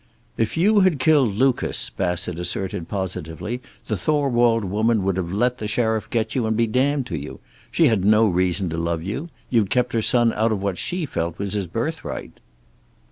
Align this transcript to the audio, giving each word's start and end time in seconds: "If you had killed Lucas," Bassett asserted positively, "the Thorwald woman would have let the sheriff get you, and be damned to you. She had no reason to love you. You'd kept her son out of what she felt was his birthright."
"If 0.35 0.57
you 0.57 0.79
had 0.79 0.97
killed 0.97 1.35
Lucas," 1.35 1.91
Bassett 1.91 2.39
asserted 2.39 2.87
positively, 2.87 3.61
"the 3.85 3.95
Thorwald 3.95 4.65
woman 4.65 5.03
would 5.03 5.15
have 5.15 5.31
let 5.31 5.59
the 5.59 5.67
sheriff 5.67 6.09
get 6.09 6.33
you, 6.33 6.47
and 6.47 6.57
be 6.57 6.65
damned 6.65 7.05
to 7.05 7.15
you. 7.15 7.39
She 7.69 7.85
had 7.87 8.03
no 8.03 8.27
reason 8.27 8.67
to 8.71 8.77
love 8.77 9.03
you. 9.03 9.29
You'd 9.51 9.69
kept 9.69 9.93
her 9.93 10.01
son 10.01 10.33
out 10.33 10.51
of 10.51 10.59
what 10.59 10.79
she 10.79 11.05
felt 11.05 11.37
was 11.37 11.53
his 11.53 11.67
birthright." 11.67 12.39